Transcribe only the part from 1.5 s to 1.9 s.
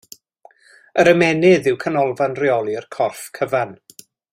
yw